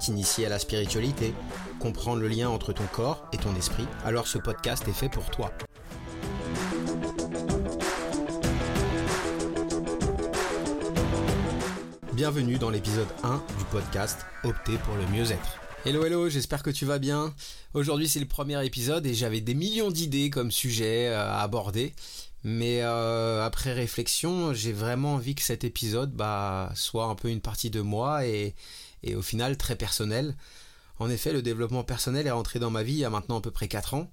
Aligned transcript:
t'initier 0.00 0.46
à 0.46 0.48
la 0.48 0.58
spiritualité, 0.58 1.34
comprendre 1.78 2.20
le 2.20 2.28
lien 2.28 2.48
entre 2.48 2.72
ton 2.72 2.86
corps 2.86 3.28
et 3.32 3.36
ton 3.36 3.54
esprit, 3.54 3.86
alors 4.04 4.26
ce 4.26 4.38
podcast 4.38 4.88
est 4.88 4.92
fait 4.92 5.10
pour 5.10 5.30
toi. 5.30 5.52
Bienvenue 12.14 12.58
dans 12.58 12.70
l'épisode 12.70 13.08
1 13.22 13.42
du 13.58 13.64
podcast 13.70 14.26
Opter 14.42 14.78
pour 14.84 14.96
le 14.96 15.06
mieux-être. 15.08 15.60
Hello 15.84 16.04
hello, 16.04 16.28
j'espère 16.28 16.62
que 16.62 16.70
tu 16.70 16.84
vas 16.86 16.98
bien. 16.98 17.34
Aujourd'hui 17.74 18.08
c'est 18.08 18.20
le 18.20 18.26
premier 18.26 18.64
épisode 18.64 19.06
et 19.06 19.14
j'avais 19.14 19.40
des 19.40 19.54
millions 19.54 19.90
d'idées 19.90 20.30
comme 20.30 20.50
sujet 20.50 21.08
euh, 21.08 21.22
à 21.22 21.42
aborder. 21.42 21.94
Mais 22.42 22.80
euh, 22.82 23.44
après 23.44 23.74
réflexion, 23.74 24.54
j'ai 24.54 24.72
vraiment 24.72 25.14
envie 25.14 25.34
que 25.34 25.42
cet 25.42 25.62
épisode 25.62 26.12
bah, 26.12 26.72
soit 26.74 27.04
un 27.04 27.14
peu 27.14 27.28
une 27.28 27.42
partie 27.42 27.68
de 27.68 27.82
moi 27.82 28.26
et, 28.26 28.54
et 29.02 29.14
au 29.14 29.22
final 29.22 29.56
très 29.56 29.76
personnel. 29.76 30.36
En 30.98 31.08
effet, 31.08 31.32
le 31.32 31.42
développement 31.42 31.84
personnel 31.84 32.26
est 32.26 32.30
rentré 32.30 32.58
dans 32.58 32.70
ma 32.70 32.82
vie 32.82 32.92
il 32.92 32.98
y 32.98 33.04
a 33.04 33.10
maintenant 33.10 33.38
à 33.38 33.40
peu 33.40 33.50
près 33.50 33.68
4 33.68 33.94
ans. 33.94 34.10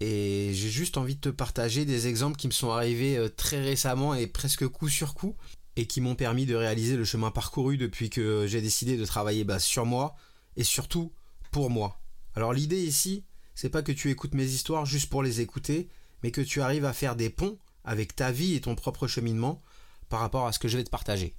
Et 0.00 0.50
j'ai 0.52 0.68
juste 0.68 0.98
envie 0.98 1.14
de 1.14 1.20
te 1.20 1.28
partager 1.30 1.86
des 1.86 2.06
exemples 2.06 2.36
qui 2.36 2.46
me 2.46 2.52
sont 2.52 2.70
arrivés 2.70 3.16
euh, 3.16 3.30
très 3.30 3.62
récemment 3.62 4.14
et 4.14 4.26
presque 4.26 4.68
coup 4.68 4.88
sur 4.88 5.14
coup. 5.14 5.34
Et 5.76 5.86
qui 5.86 6.00
m'ont 6.00 6.14
permis 6.14 6.46
de 6.46 6.54
réaliser 6.54 6.96
le 6.96 7.04
chemin 7.04 7.30
parcouru 7.30 7.76
depuis 7.76 8.10
que 8.10 8.46
j'ai 8.46 8.60
décidé 8.60 8.96
de 8.96 9.04
travailler 9.04 9.44
bah, 9.44 9.58
sur 9.58 9.84
moi 9.84 10.14
et 10.56 10.64
surtout 10.64 11.12
pour 11.50 11.70
moi. 11.70 12.00
Alors 12.34 12.52
l'idée 12.52 12.82
ici, 12.82 13.24
c'est 13.54 13.68
pas 13.68 13.82
que 13.82 13.92
tu 13.92 14.10
écoutes 14.10 14.34
mes 14.34 14.44
histoires 14.44 14.86
juste 14.86 15.10
pour 15.10 15.22
les 15.22 15.40
écouter, 15.42 15.88
mais 16.22 16.30
que 16.30 16.40
tu 16.40 16.60
arrives 16.62 16.86
à 16.86 16.94
faire 16.94 17.14
des 17.14 17.30
ponts 17.30 17.58
avec 17.84 18.16
ta 18.16 18.32
vie 18.32 18.54
et 18.54 18.60
ton 18.60 18.74
propre 18.74 19.06
cheminement 19.06 19.62
par 20.08 20.20
rapport 20.20 20.46
à 20.46 20.52
ce 20.52 20.58
que 20.58 20.68
je 20.68 20.76
vais 20.76 20.84
te 20.84 20.90
partager. 20.90 21.34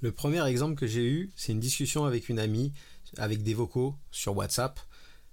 Le 0.00 0.12
premier 0.12 0.46
exemple 0.46 0.76
que 0.76 0.86
j'ai 0.86 1.04
eu, 1.04 1.30
c'est 1.34 1.52
une 1.52 1.60
discussion 1.60 2.04
avec 2.04 2.28
une 2.28 2.38
amie 2.38 2.72
avec 3.16 3.42
des 3.42 3.54
vocaux 3.54 3.94
sur 4.10 4.36
WhatsApp. 4.36 4.78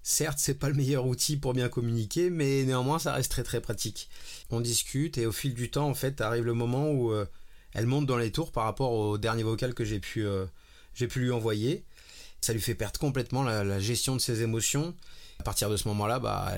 Certes, 0.02 0.38
c'est 0.40 0.56
pas 0.56 0.70
le 0.70 0.76
meilleur 0.76 1.06
outil 1.06 1.38
pour 1.38 1.54
bien 1.54 1.70
communiquer, 1.70 2.30
mais 2.30 2.64
néanmoins, 2.64 3.00
ça 3.00 3.14
reste 3.14 3.32
très 3.32 3.44
très 3.44 3.62
pratique. 3.62 4.10
On 4.50 4.62
discute 4.62 5.18
et 5.18 5.26
au 5.26 5.32
fil 5.32 5.54
du 5.54 5.70
temps, 5.70 5.88
en 5.90 5.94
fait, 5.94 6.22
arrive 6.22 6.46
le 6.46 6.54
moment 6.54 6.92
où 6.92 7.12
euh, 7.12 7.26
elle 7.74 7.88
monte 7.88 8.06
dans 8.06 8.18
les 8.18 8.32
tours 8.32 8.52
par 8.52 8.64
rapport 8.64 8.92
au 8.92 9.18
dernier 9.18 9.44
vocal 9.44 9.74
que 9.74 9.84
j'ai 9.84 10.00
pu, 10.00 10.26
euh, 10.26 10.46
lui 11.16 11.32
envoyer. 11.32 11.84
Ça 12.42 12.54
lui 12.54 12.62
fait 12.62 12.76
perdre 12.76 13.00
complètement 13.00 13.44
la, 13.44 13.80
gestion 13.80 14.16
de 14.16 14.22
ses 14.22 14.42
émotions. 14.42 14.96
À 15.40 15.44
partir 15.44 15.70
de 15.70 15.78
ce 15.78 15.88
moment-là, 15.90 16.20
bah, 16.20 16.56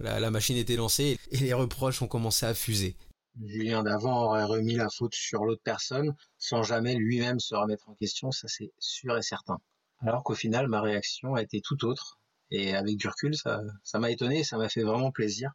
la, 0.00 0.20
la 0.20 0.30
machine 0.30 0.56
était 0.56 0.76
lancée 0.76 1.18
et 1.30 1.38
les 1.38 1.54
reproches 1.54 2.02
ont 2.02 2.06
commencé 2.06 2.46
à 2.46 2.54
fuser. 2.54 2.96
Julien 3.42 3.82
d'avant 3.82 4.26
aurait 4.26 4.44
remis 4.44 4.76
la 4.76 4.88
faute 4.88 5.14
sur 5.14 5.44
l'autre 5.44 5.62
personne 5.64 6.14
sans 6.38 6.62
jamais 6.62 6.94
lui-même 6.94 7.40
se 7.40 7.54
remettre 7.54 7.88
en 7.88 7.94
question, 7.94 8.30
ça 8.30 8.48
c'est 8.48 8.72
sûr 8.78 9.16
et 9.16 9.22
certain. 9.22 9.58
Alors 10.00 10.22
qu'au 10.22 10.34
final, 10.34 10.68
ma 10.68 10.80
réaction 10.80 11.34
a 11.34 11.42
été 11.42 11.60
tout 11.60 11.84
autre. 11.84 12.18
Et 12.50 12.74
avec 12.74 12.96
du 12.96 13.08
recul, 13.08 13.34
ça, 13.34 13.62
ça 13.82 13.98
m'a 13.98 14.10
étonné 14.10 14.44
ça 14.44 14.58
m'a 14.58 14.68
fait 14.68 14.82
vraiment 14.82 15.10
plaisir. 15.10 15.52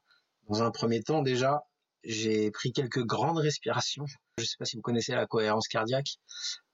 Dans 0.49 0.63
un 0.63 0.71
premier 0.71 1.01
temps, 1.03 1.21
déjà, 1.21 1.63
j'ai 2.03 2.49
pris 2.51 2.71
quelques 2.71 3.05
grandes 3.05 3.37
respirations. 3.37 4.05
Je 4.37 4.43
ne 4.43 4.47
sais 4.47 4.55
pas 4.57 4.65
si 4.65 4.75
vous 4.75 4.81
connaissez 4.81 5.13
la 5.13 5.27
cohérence 5.27 5.67
cardiaque. 5.67 6.17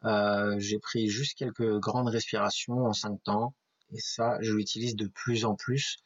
Euh, 0.05 0.55
j'ai 0.59 0.79
pris 0.79 1.09
juste 1.09 1.38
quelques 1.38 1.79
grandes 1.79 2.09
respirations 2.09 2.85
en 2.85 2.94
cinq 2.94 3.21
temps. 3.23 3.53
Et 3.91 3.99
ça, 3.99 4.38
je 4.41 4.53
l'utilise 4.53 4.95
de 4.95 5.07
plus 5.07 5.45
en 5.45 5.55
plus. 5.55 5.97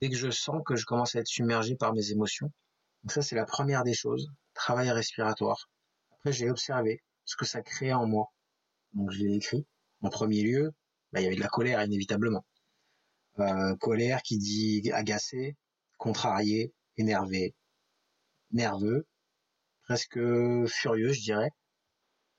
Dès 0.00 0.08
que 0.08 0.16
je 0.16 0.30
sens 0.30 0.62
que 0.64 0.76
je 0.76 0.86
commence 0.86 1.16
à 1.16 1.20
être 1.20 1.26
submergé 1.26 1.74
par 1.74 1.92
mes 1.92 2.10
émotions. 2.10 2.50
Donc 3.02 3.12
ça, 3.12 3.22
c'est 3.22 3.36
la 3.36 3.46
première 3.46 3.84
des 3.84 3.94
choses. 3.94 4.30
Travail 4.54 4.90
respiratoire. 4.90 5.70
Après, 6.12 6.32
j'ai 6.32 6.50
observé 6.50 7.02
ce 7.24 7.36
que 7.36 7.44
ça 7.44 7.62
crée 7.62 7.92
en 7.92 8.06
moi. 8.06 8.26
Donc, 8.92 9.10
je 9.10 9.18
l'ai 9.18 9.34
écrit. 9.34 9.66
En 10.02 10.10
premier 10.10 10.42
lieu, 10.42 10.72
bah, 11.12 11.20
il 11.20 11.24
y 11.24 11.26
avait 11.26 11.36
de 11.36 11.40
la 11.40 11.48
colère 11.48 11.82
inévitablement. 11.82 12.44
Euh, 13.38 13.74
colère 13.76 14.22
qui 14.22 14.38
dit 14.38 14.90
agacé, 14.92 15.56
contrarié, 15.98 16.74
énervé, 16.96 17.54
nerveux, 18.50 19.06
presque 19.82 20.18
furieux, 20.66 21.12
je 21.12 21.20
dirais. 21.20 21.50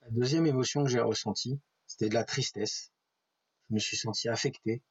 La 0.01 0.09
deuxième 0.11 0.45
émotion 0.45 0.83
que 0.83 0.89
j'ai 0.89 0.99
ressentie, 0.99 1.59
c'était 1.85 2.09
de 2.09 2.13
la 2.13 2.23
tristesse. 2.23 2.91
Je 3.69 3.75
me 3.75 3.79
suis 3.79 3.97
senti 3.97 4.29
affecté, 4.29 4.81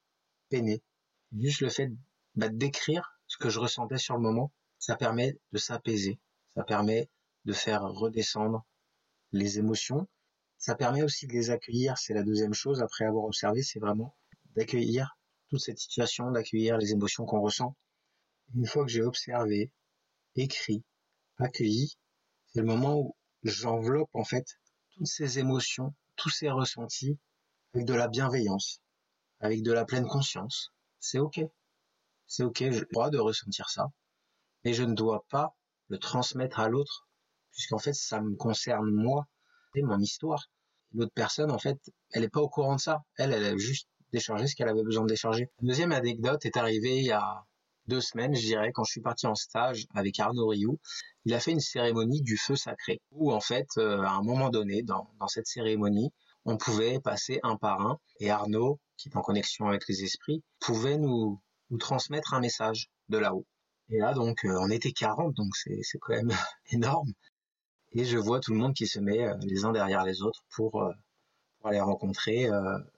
peiné. 0.49 0.81
Juste 1.37 1.61
le 1.61 1.69
fait 1.69 1.91
bah, 2.35 2.49
d'écrire 2.49 3.19
ce 3.27 3.37
que 3.37 3.49
je 3.49 3.59
ressentais 3.59 3.97
sur 3.97 4.15
le 4.15 4.21
moment, 4.21 4.51
ça 4.81 4.97
permet 4.97 5.37
de 5.53 5.57
s'apaiser, 5.57 6.19
ça 6.53 6.65
permet 6.65 7.09
de 7.45 7.53
faire 7.53 7.83
redescendre 7.83 8.65
les 9.31 9.59
émotions 9.59 10.09
ça 10.61 10.75
permet 10.75 11.01
aussi 11.01 11.25
de 11.25 11.33
les 11.33 11.49
accueillir, 11.49 11.97
c'est 11.97 12.13
la 12.13 12.21
deuxième 12.21 12.53
chose, 12.53 12.83
après 12.83 13.05
avoir 13.05 13.25
observé, 13.25 13.63
c'est 13.63 13.79
vraiment 13.79 14.15
d'accueillir 14.55 15.17
toute 15.49 15.59
cette 15.59 15.79
situation, 15.79 16.29
d'accueillir 16.29 16.77
les 16.77 16.91
émotions 16.91 17.25
qu'on 17.25 17.41
ressent. 17.41 17.75
Une 18.53 18.67
fois 18.67 18.85
que 18.85 18.91
j'ai 18.91 19.01
observé, 19.01 19.71
écrit, 20.35 20.83
accueilli, 21.39 21.97
c'est 22.45 22.59
le 22.59 22.67
moment 22.67 22.99
où 22.99 23.15
j'enveloppe 23.41 24.11
en 24.13 24.23
fait 24.23 24.45
toutes 24.91 25.07
ces 25.07 25.39
émotions, 25.39 25.95
tous 26.15 26.29
ces 26.29 26.51
ressentis 26.51 27.17
avec 27.73 27.87
de 27.87 27.95
la 27.95 28.07
bienveillance, 28.07 28.81
avec 29.39 29.63
de 29.63 29.71
la 29.71 29.83
pleine 29.83 30.05
conscience. 30.05 30.71
C'est 30.99 31.17
ok. 31.17 31.39
C'est 32.27 32.43
ok, 32.43 32.57
j'ai 32.59 32.69
le 32.69 32.87
droit 32.91 33.09
de 33.09 33.17
ressentir 33.17 33.67
ça, 33.71 33.87
mais 34.63 34.73
je 34.73 34.83
ne 34.83 34.93
dois 34.93 35.25
pas 35.29 35.55
le 35.89 35.97
transmettre 35.97 36.59
à 36.59 36.69
l'autre, 36.69 37.07
puisqu'en 37.51 37.79
fait 37.79 37.93
ça 37.93 38.21
me 38.21 38.35
concerne 38.35 38.89
moi, 38.91 39.27
mon 39.79 39.99
histoire. 39.99 40.49
L'autre 40.93 41.13
personne, 41.15 41.51
en 41.51 41.57
fait, 41.57 41.77
elle 42.11 42.23
n'est 42.23 42.29
pas 42.29 42.41
au 42.41 42.49
courant 42.49 42.75
de 42.75 42.81
ça. 42.81 43.03
Elle, 43.17 43.31
elle 43.31 43.45
a 43.45 43.57
juste 43.57 43.87
déchargé 44.11 44.47
ce 44.47 44.55
qu'elle 44.55 44.67
avait 44.67 44.83
besoin 44.83 45.03
de 45.03 45.09
décharger. 45.09 45.49
deuxième 45.61 45.93
anecdote 45.93 46.45
est 46.45 46.57
arrivée 46.57 46.97
il 46.97 47.05
y 47.05 47.11
a 47.11 47.45
deux 47.87 48.01
semaines, 48.01 48.35
je 48.35 48.41
dirais, 48.41 48.71
quand 48.73 48.83
je 48.83 48.91
suis 48.91 49.01
parti 49.01 49.25
en 49.27 49.35
stage 49.35 49.85
avec 49.95 50.19
Arnaud 50.19 50.47
Rioux. 50.47 50.79
Il 51.25 51.33
a 51.33 51.39
fait 51.39 51.51
une 51.51 51.59
cérémonie 51.59 52.21
du 52.21 52.37
feu 52.37 52.55
sacré, 52.55 53.01
où 53.11 53.31
en 53.31 53.39
fait, 53.39 53.67
euh, 53.77 54.01
à 54.01 54.11
un 54.11 54.21
moment 54.21 54.49
donné, 54.49 54.81
dans, 54.81 55.09
dans 55.19 55.27
cette 55.27 55.47
cérémonie, 55.47 56.11
on 56.45 56.57
pouvait 56.57 56.99
passer 56.99 57.39
un 57.43 57.55
par 57.55 57.81
un, 57.81 57.97
et 58.19 58.29
Arnaud, 58.29 58.79
qui 58.97 59.09
est 59.09 59.15
en 59.17 59.21
connexion 59.21 59.67
avec 59.67 59.87
les 59.87 60.03
esprits, 60.03 60.43
pouvait 60.59 60.97
nous, 60.97 61.41
nous 61.69 61.77
transmettre 61.77 62.33
un 62.33 62.39
message 62.39 62.89
de 63.09 63.17
là-haut. 63.17 63.45
Et 63.91 63.99
là, 63.99 64.13
donc, 64.13 64.45
euh, 64.45 64.57
on 64.59 64.69
était 64.69 64.93
40, 64.93 65.35
donc 65.35 65.55
c'est 65.55 65.99
quand 65.99 66.13
même 66.15 66.31
énorme 66.71 67.11
et 67.93 68.05
je 68.05 68.17
vois 68.17 68.39
tout 68.39 68.53
le 68.53 68.59
monde 68.59 68.73
qui 68.73 68.87
se 68.87 68.99
met 68.99 69.27
euh, 69.27 69.35
les 69.41 69.65
uns 69.65 69.73
derrière 69.73 70.05
les 70.05 70.21
autres 70.21 70.43
pour, 70.55 70.81
euh, 70.81 70.93
pour 71.59 71.69
aller 71.69 71.81
rencontrer 71.81 72.49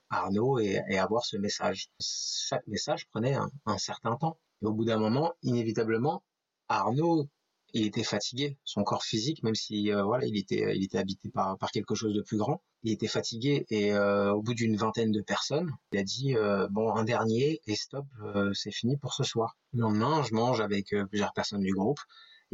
Arnaud 0.09 0.59
et, 0.59 0.78
avoir 0.98 1.26
ce 1.26 1.38
message. 1.38 1.88
Chaque 2.00 2.66
message 2.68 3.08
prenait 3.09 3.36
un 3.66 3.78
certain 3.80 4.16
temps. 4.16 4.38
Et 4.62 4.66
au 4.68 4.74
bout 4.74 4.86
d'un 4.86 5.00
moment, 5.00 5.34
inévitablement, 5.42 6.24
Arnaud, 6.70 7.28
il 7.73 7.85
était 7.85 8.03
fatigué, 8.03 8.58
son 8.64 8.84
corps 8.84 9.03
physique, 9.03 9.43
même 9.43 9.55
si 9.55 9.91
voilà, 9.91 10.25
il 10.25 10.37
était, 10.37 10.75
il 10.75 10.84
était 10.84 10.97
habité 10.97 11.29
par, 11.29 11.58
par 11.58 11.72
quelque 11.72 11.96
chose 11.96 12.14
de 12.14 12.22
plus 12.22 12.37
grand, 12.37 12.61
il 12.84 12.91
était 12.91 13.08
fatigué 13.08 13.66
et 13.70 13.96
au 13.96 14.41
bout 14.41 14.53
d'une 14.53 14.75
vingtaine 14.75 15.11
de 15.11 15.22
personnes, 15.22 15.72
il 15.91 15.99
a 15.99 16.03
dit 16.03 16.35
bon 16.70 16.93
un 16.96 17.03
dernier 17.03 17.61
et 17.66 17.75
stop, 17.75 18.05
c'est 18.53 18.72
fini 18.72 18.97
pour 18.97 19.14
ce 19.14 19.23
soir. 19.23 19.58
Le 19.73 19.81
lendemain, 19.81 20.23
je 20.23 20.34
mange 20.34 20.61
avec 20.61 20.93
plusieurs 21.09 21.34
personnes 21.34 21.61
du 21.61 21.73
groupe 21.73 21.99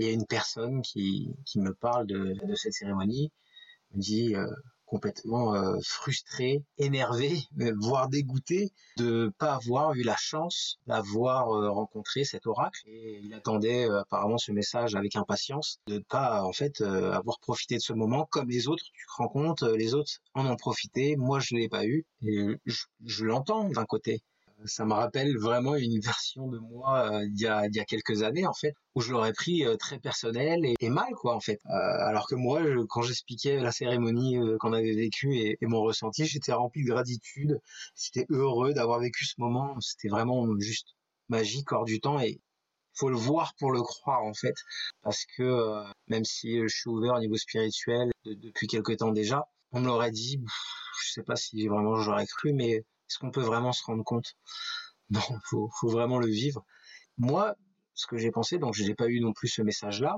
a 0.08 0.12
une 0.12 0.26
personne 0.26 0.82
qui, 0.82 1.36
qui 1.46 1.60
me 1.60 1.74
parle 1.74 2.08
de, 2.08 2.36
de 2.46 2.56
cette 2.56 2.74
cérémonie, 2.74 3.32
me 3.94 4.00
dit 4.00 4.36
euh, 4.36 4.48
complètement 4.90 5.54
euh, 5.56 5.78
frustré, 5.84 6.64
énervé, 6.78 7.40
voire 7.80 8.10
dégoûté 8.10 8.72
de 8.98 9.32
pas 9.38 9.54
avoir 9.54 9.94
eu 9.94 10.04
la 10.04 10.16
chance 10.18 10.80
d'avoir 10.88 11.52
euh, 11.52 11.70
rencontré 11.70 12.24
cet 12.24 12.48
oracle. 12.48 12.82
Et 12.88 13.22
il 13.24 13.34
attendait 13.34 13.86
apparemment 13.90 14.38
ce 14.38 14.52
message 14.52 14.96
avec 14.96 15.16
impatience, 15.16 15.80
de 15.88 15.96
ne 15.96 16.04
pas 16.10 16.44
en 16.44 16.54
fait 16.54 16.82
avoir 16.82 17.40
profité 17.40 17.76
de 17.76 17.82
ce 17.82 17.94
moment 17.94 18.28
comme 18.30 18.50
les 18.50 18.68
autres. 18.68 18.84
Tu 18.94 19.06
te 19.06 19.14
rends 19.18 19.30
compte, 19.30 19.62
les 19.62 19.94
autres 19.94 20.12
en 20.34 20.46
ont 20.46 20.56
profité, 20.56 21.16
moi 21.18 21.40
je 21.40 21.56
l'ai 21.56 21.70
pas 21.70 21.86
eu. 21.86 22.06
Je 22.22 23.26
l'entends 23.26 23.70
d'un 23.70 23.86
côté 23.86 24.24
ça 24.66 24.86
me 24.86 24.94
rappelle 24.94 25.38
vraiment 25.38 25.76
une 25.76 26.00
version 26.04 26.48
de 26.48 26.60
moi 26.60 27.12
euh, 27.12 27.26
d'il 27.28 27.42
y, 27.42 27.48
a, 27.48 27.68
y 27.68 27.80
a 27.80 27.86
quelques 27.86 28.24
années 28.24 28.46
en 28.46 28.54
fait 28.54 28.74
où 28.96 29.02
je 29.02 29.12
l'aurais 29.12 29.34
pris 29.34 29.66
euh, 29.66 29.76
très 29.78 30.00
personnel 30.00 30.62
et, 30.80 30.90
mal 30.90 31.14
quoi 31.16 31.36
en 31.36 31.40
fait. 31.40 31.60
Euh, 31.66 31.70
alors 31.72 32.28
que 32.28 32.36
moi 32.36 32.62
quand 32.90 33.02
j'expliquais 33.02 33.60
la 33.60 33.72
cérémonie 33.72 34.38
qu'on 34.60 34.74
avait 34.74 34.94
vécue 34.94 35.36
et, 35.36 35.58
mon 35.62 35.82
ressenti 35.82 36.26
j'étais 36.26 36.54
rempli 36.54 36.84
de 36.84 36.90
gratitude. 36.90 37.60
J'étais 37.96 38.26
heureux 38.30 38.74
d'avoir 38.74 39.00
vécu 39.00 39.26
ce 39.26 39.36
moment. 39.38 39.80
C'était 39.80 40.10
vraiment 40.10 40.48
juste 40.60 40.96
magique 41.30 41.72
hors 41.72 41.86
du 41.86 42.00
temps. 42.00 42.20
Et 42.20 42.42
faut 43.00 43.10
le 43.10 43.16
voir 43.16 43.54
pour 43.58 43.72
le 43.72 43.82
croire 43.82 44.24
en 44.24 44.34
fait 44.34 44.56
parce 45.02 45.26
que 45.38 45.44
euh, 45.44 45.84
même 46.08 46.26
si 46.26 46.60
je 46.60 46.68
suis 46.68 46.90
ouvert 46.90 47.16
au 47.16 47.20
niveau 47.20 47.38
spirituel 47.38 48.12
depuis 48.26 48.68
quelque 48.68 48.92
temps 48.92 49.12
déjà 49.12 49.46
on 49.72 49.80
me 49.82 49.88
l'aurait 49.88 50.12
dit 50.12 50.42
je 51.04 51.12
sais 51.12 51.24
pas 51.24 51.36
si 51.36 51.68
vraiment 51.68 51.96
j'aurais 52.02 52.26
cru 52.26 52.54
mais 52.54 52.84
est-ce 53.10 53.20
qu'on 53.20 53.32
peut 53.32 53.42
vraiment 53.42 53.72
se 53.72 53.84
rendre 53.84 54.04
compte? 54.04 54.36
Non 55.12 55.22
faut 55.50 55.70
faut 55.80 55.90
vraiment 55.90 56.20
le 56.20 56.28
vivre. 56.28 56.64
Moi 57.18 57.56
ce 57.96 58.06
que 58.06 58.18
j'ai 58.18 58.32
pensé 58.32 58.60
donc 58.60 58.76
je 58.76 58.84
n'ai 58.84 58.94
pas 58.94 59.08
eu 59.08 59.20
non 59.22 59.34
plus 59.34 59.48
ce 59.48 59.64
message 59.64 60.02
là 60.02 60.16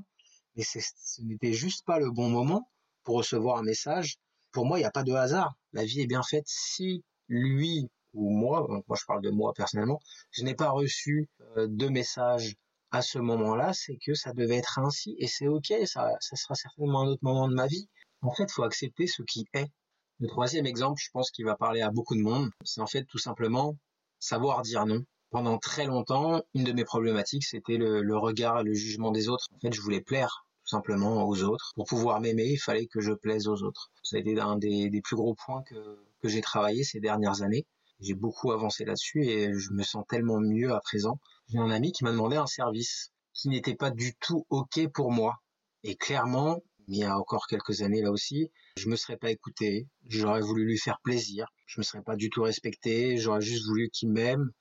mais 0.56 0.64
ce 0.64 1.22
n'était 1.22 1.54
juste 1.54 1.86
pas 1.86 1.98
le 1.98 2.12
bon 2.12 2.30
moment 2.30 2.70
pour 3.04 3.16
recevoir 3.18 3.58
un 3.58 3.64
message. 3.64 4.18
Pour 4.52 4.66
moi 4.66 4.78
il 4.78 4.82
n'y 4.82 4.88
a 4.88 4.92
pas 4.92 5.04
de 5.04 5.14
hasard. 5.14 5.56
La 5.72 5.86
vie 5.86 6.02
est 6.02 6.08
bien 6.08 6.24
faite. 6.24 6.44
Si 6.46 7.04
lui 7.30 7.90
ou 8.14 8.30
moi, 8.30 8.68
moi 8.88 8.98
je 9.00 9.06
parle 9.06 9.22
de 9.22 9.30
moi 9.30 9.54
personnellement, 9.54 10.00
je 10.32 10.44
n'ai 10.44 10.56
pas 10.56 10.70
reçu 10.70 11.30
euh, 11.58 11.68
de 11.70 11.88
message 11.88 12.56
à 12.92 13.02
ce 13.02 13.20
moment-là, 13.20 13.72
c'est 13.74 13.98
que 14.06 14.14
ça 14.14 14.34
devait 14.34 14.58
être 14.58 14.80
ainsi 14.80 15.16
et 15.18 15.28
c'est 15.28 15.48
ok, 15.48 15.74
ça, 15.86 16.12
ça 16.20 16.36
sera 16.36 16.56
certainement 16.56 17.04
un 17.04 17.08
autre 17.08 17.24
moment 17.24 17.48
de 17.48 17.56
ma 17.56 17.68
vie. 17.68 17.88
En 18.22 18.34
fait, 18.34 18.52
faut 18.52 18.64
accepter 18.64 19.08
ce 19.08 19.24
qui 19.24 19.48
est. 19.54 19.72
Le 20.22 20.28
troisième 20.28 20.68
exemple, 20.68 21.02
je 21.04 21.10
pense 21.12 21.32
qu'il 21.32 21.46
va 21.46 21.56
parler 21.56 21.82
à 21.82 21.90
beaucoup 21.90 22.16
de 22.16 22.22
monde, 22.22 22.52
c'est 22.64 22.80
en 22.80 22.86
fait 22.86 23.06
tout 23.06 23.18
simplement 23.18 23.76
savoir 24.20 24.62
dire 24.62 24.86
non. 24.86 25.04
Pendant 25.32 25.58
très 25.58 25.88
longtemps, 25.88 26.44
une 26.54 26.64
de 26.64 26.74
mes 26.74 26.84
problématiques, 26.84 27.44
c'était 27.44 27.78
le, 27.78 28.18
regard 28.18 28.60
et 28.60 28.64
le 28.64 28.76
jugement 28.76 29.10
des 29.10 29.30
autres. 29.30 29.48
En 29.56 29.60
fait, 29.60 29.74
je 29.74 29.82
voulais 29.82 30.02
plaire 30.02 30.46
tout 30.64 30.70
simplement 30.76 31.28
aux 31.28 31.42
autres. 31.42 31.72
Pour 31.74 31.88
pouvoir 31.88 32.22
m'aimer, 32.22 32.50
il 32.52 32.60
fallait 32.60 32.86
que 32.86 33.02
je 33.02 33.14
plaise 33.14 33.48
aux 33.48 33.64
autres. 33.64 33.90
Ça 34.04 34.18
a 34.18 34.20
été 34.20 34.40
un 34.40 34.58
des, 34.58 34.92
des 34.92 35.02
plus 35.02 35.16
gros 35.16 35.34
points 35.34 35.64
que, 35.64 35.98
que 36.22 36.30
j'ai 36.30 36.42
travaillé 36.42 36.84
ces 36.84 37.00
dernières 37.00 37.42
années. 37.42 37.66
J'ai 38.00 38.14
beaucoup 38.14 38.52
avancé 38.52 38.86
là-dessus 38.86 39.26
et 39.26 39.52
je 39.58 39.72
me 39.72 39.82
sens 39.82 40.06
tellement 40.08 40.40
mieux 40.40 40.72
à 40.72 40.82
présent. 40.82 41.20
J'ai 41.48 41.58
un 41.58 41.72
ami 41.72 41.94
qui 41.94 42.04
m'a 42.04 42.12
demandé 42.12 42.36
un 42.36 42.46
service 42.46 43.10
qui 43.34 43.50
n'était 43.50 43.76
pas 43.76 43.90
du 43.90 44.14
tout 44.20 44.46
OK 44.52 44.88
pour 44.94 45.12
moi. 45.12 45.38
Et 45.84 45.96
clairement, 45.96 46.62
il 46.92 47.00
y 47.00 47.04
a 47.06 47.18
encore 47.18 47.48
quelques 47.48 47.82
années 47.82 48.02
là 48.02 48.12
aussi, 48.12 48.52
je 48.78 48.90
me 48.90 48.96
serais 48.96 49.18
pas 49.18 49.32
écouté, 49.32 49.88
j'aurais 50.08 50.42
voulu 50.42 50.66
lui 50.66 50.78
faire 50.78 51.00
plaisir, 51.02 51.48
je 51.66 51.80
me 51.80 51.84
serais 51.84 52.04
pas 52.04 52.18
du 52.18 52.30
tout 52.30 52.44
respecté, 52.44 53.18
j'aurais 53.18 53.42
juste 53.42 53.66
voulu 53.66 53.90
qu'il 53.90 54.10
m'aime 54.10 54.52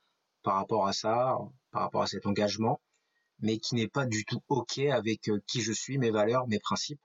par 0.41 0.55
rapport 0.55 0.87
à 0.87 0.93
ça, 0.93 1.37
par 1.71 1.81
rapport 1.83 2.03
à 2.03 2.07
cet 2.07 2.25
engagement, 2.25 2.81
mais 3.39 3.57
qui 3.57 3.75
n'est 3.75 3.87
pas 3.87 4.05
du 4.05 4.23
tout 4.23 4.41
OK 4.47 4.77
avec 4.79 5.27
euh, 5.27 5.41
qui 5.47 5.61
je 5.61 5.73
suis, 5.73 5.97
mes 5.97 6.11
valeurs, 6.11 6.47
mes 6.47 6.59
principes. 6.59 7.01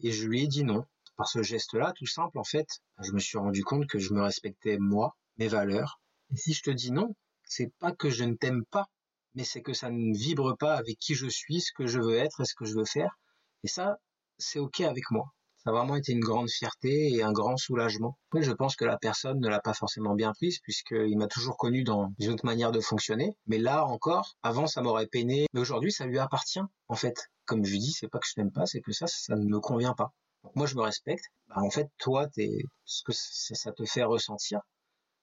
Et 0.00 0.12
je 0.12 0.26
lui 0.26 0.44
ai 0.44 0.46
dit 0.46 0.64
non. 0.64 0.86
Par 1.16 1.28
ce 1.28 1.42
geste-là, 1.42 1.92
tout 1.96 2.06
simple, 2.06 2.38
en 2.38 2.44
fait, 2.44 2.66
je 3.02 3.12
me 3.12 3.18
suis 3.18 3.36
rendu 3.36 3.62
compte 3.62 3.86
que 3.86 3.98
je 3.98 4.14
me 4.14 4.22
respectais 4.22 4.78
moi, 4.78 5.14
mes 5.36 5.48
valeurs. 5.48 6.00
Et 6.32 6.36
si 6.36 6.54
je 6.54 6.62
te 6.62 6.70
dis 6.70 6.92
non, 6.92 7.14
c'est 7.44 7.70
pas 7.80 7.92
que 7.92 8.08
je 8.08 8.24
ne 8.24 8.34
t'aime 8.34 8.64
pas, 8.70 8.86
mais 9.34 9.44
c'est 9.44 9.60
que 9.60 9.74
ça 9.74 9.90
ne 9.90 10.16
vibre 10.16 10.56
pas 10.56 10.76
avec 10.76 10.98
qui 10.98 11.14
je 11.14 11.26
suis, 11.26 11.60
ce 11.60 11.72
que 11.72 11.86
je 11.86 12.00
veux 12.00 12.16
être 12.16 12.40
et 12.40 12.44
ce 12.46 12.54
que 12.54 12.64
je 12.64 12.74
veux 12.74 12.86
faire. 12.86 13.18
Et 13.62 13.68
ça, 13.68 13.98
c'est 14.40 14.58
ok 14.58 14.80
avec 14.80 15.10
moi. 15.10 15.26
Ça 15.62 15.70
a 15.70 15.72
vraiment 15.74 15.96
été 15.96 16.12
une 16.12 16.20
grande 16.20 16.48
fierté 16.48 17.12
et 17.12 17.22
un 17.22 17.32
grand 17.32 17.58
soulagement. 17.58 18.16
Après, 18.30 18.42
je 18.42 18.52
pense 18.52 18.76
que 18.76 18.86
la 18.86 18.96
personne 18.96 19.40
ne 19.40 19.48
l'a 19.48 19.60
pas 19.60 19.74
forcément 19.74 20.14
bien 20.14 20.32
prise 20.32 20.58
puisqu'il 20.60 21.18
m'a 21.18 21.26
toujours 21.26 21.58
connu 21.58 21.84
dans 21.84 22.14
une 22.18 22.30
autre 22.30 22.46
manière 22.46 22.72
de 22.72 22.80
fonctionner. 22.80 23.36
Mais 23.46 23.58
là 23.58 23.84
encore, 23.84 24.36
avant, 24.42 24.66
ça 24.66 24.80
m'aurait 24.80 25.06
peiné. 25.06 25.46
Mais 25.52 25.60
aujourd'hui, 25.60 25.92
ça 25.92 26.06
lui 26.06 26.18
appartient. 26.18 26.62
En 26.88 26.94
fait, 26.94 27.28
comme 27.44 27.64
je 27.64 27.72
lui 27.72 27.78
dis, 27.78 27.92
c'est 27.92 28.08
pas 28.08 28.18
que 28.18 28.26
je 28.26 28.34
t'aime 28.34 28.52
pas, 28.52 28.64
c'est 28.64 28.80
que 28.80 28.92
ça, 28.92 29.06
ça 29.06 29.36
ne 29.36 29.44
me 29.44 29.60
convient 29.60 29.92
pas. 29.92 30.14
Moi, 30.54 30.66
je 30.66 30.76
me 30.76 30.80
respecte. 30.82 31.26
Bah, 31.48 31.56
en 31.58 31.70
fait, 31.70 31.88
toi, 31.98 32.26
t'es, 32.28 32.48
ce 32.86 33.02
que 33.04 33.12
ça 33.12 33.72
te 33.72 33.84
fait 33.84 34.04
ressentir, 34.04 34.60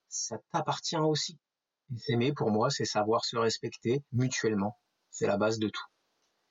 ça 0.07 0.37
t'appartient 0.51 0.97
aussi. 0.97 1.39
s'aimer, 1.97 2.31
pour 2.33 2.51
moi, 2.51 2.69
c'est 2.69 2.85
savoir 2.85 3.25
se 3.25 3.37
respecter 3.37 4.03
mutuellement. 4.11 4.77
C'est 5.09 5.25
la 5.25 5.37
base 5.37 5.57
de 5.57 5.69
tout. 5.69 5.85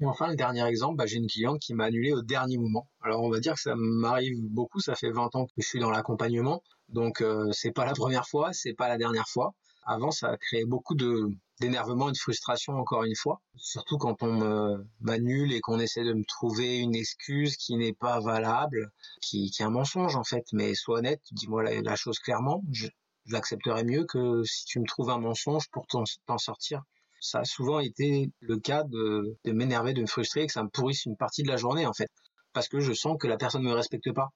Et 0.01 0.05
enfin, 0.05 0.29
le 0.29 0.37
dernier 0.37 0.65
exemple, 0.67 0.97
bah, 0.97 1.07
j'ai 1.07 1.17
une 1.17 1.27
cliente 1.27 1.59
qui 1.59 1.73
m'a 1.73 1.87
annulé 1.87 2.13
au 2.13 2.23
dernier 2.23 2.59
moment. 2.59 2.89
Alors, 3.01 3.23
on 3.23 3.31
va 3.31 3.41
dire 3.41 3.55
que 3.55 3.61
ça 3.61 3.75
m'arrive 3.77 4.37
beaucoup. 4.43 4.81
Ça 4.81 4.95
fait 4.95 5.11
20 5.11 5.35
ans 5.35 5.47
que 5.47 5.53
je 5.57 5.67
suis 5.67 5.81
dans 5.81 5.91
l'accompagnement. 5.91 6.63
Donc, 6.89 7.23
euh, 7.23 7.51
c'est 7.53 7.73
pas 7.73 7.87
la 7.87 7.95
première 7.95 8.29
fois, 8.29 8.53
c'est 8.53 8.75
pas 8.75 8.89
la 8.89 8.99
dernière 8.99 9.29
fois. 9.29 9.55
Avant, 9.85 10.11
ça 10.11 10.29
a 10.31 10.37
créé 10.37 10.65
beaucoup 10.67 10.95
de, 10.95 11.31
d'énervement 11.61 12.09
et 12.11 12.13
de 12.13 12.19
frustration 12.19 12.75
encore 12.75 13.05
une 13.05 13.15
fois. 13.17 13.41
Surtout 13.57 13.99
quand 13.99 14.23
on 14.23 14.85
m'annule 15.01 15.53
et 15.53 15.61
qu'on 15.61 15.79
essaie 15.79 16.05
de 16.05 16.13
me 16.13 16.25
trouver 16.25 16.79
une 16.79 16.95
excuse 16.95 17.57
qui 17.57 17.77
n'est 17.77 17.95
pas 17.95 18.21
valable, 18.21 18.91
qui, 19.23 19.51
qui 19.51 19.63
est 19.63 19.65
un 19.65 19.71
mensonge 19.71 20.17
en 20.17 20.25
fait. 20.25 20.45
Mais 20.53 20.75
sois 20.75 20.99
honnête, 20.99 21.23
dis-moi 21.33 21.63
la, 21.63 21.97
chose 21.97 22.19
clairement. 22.19 22.63
Je, 22.73 22.89
je 23.27 23.33
l'accepterais 23.33 23.85
mieux 23.85 24.05
que 24.05 24.43
si 24.45 24.65
tu 24.67 24.81
me 24.81 24.87
trouves 24.87 25.11
un 25.11 25.19
mensonge 25.19 25.69
pour 25.71 25.87
t'en 25.87 26.39
sortir. 26.39 26.83
Ça 27.21 27.41
a 27.41 27.45
souvent 27.45 27.81
été 27.81 28.31
le 28.41 28.59
cas 28.59 28.85
de, 28.85 29.37
m'énerver, 29.45 29.95
de 29.95 30.03
me 30.03 30.07
frustrer, 30.07 30.47
que 30.47 30.53
ça 30.53 30.63
me 30.63 30.69
pourrisse 30.69 31.07
une 31.07 31.17
partie 31.17 31.43
de 31.43 31.49
la 31.49 31.57
journée 31.57 31.87
en 31.87 31.93
fait, 31.93 32.11
parce 32.53 32.69
que 32.69 32.81
je 32.81 32.93
sens 32.93 33.17
que 33.19 33.27
la 33.27 33.37
personne 33.37 33.63
ne 33.63 33.69
me 33.69 33.75
respecte 33.75 34.13
pas. 34.13 34.31